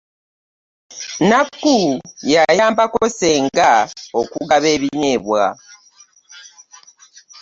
[1.29, 1.75] Nakku
[2.33, 3.71] yayambako ssenga
[4.19, 5.43] okugaba ebinyeebwa.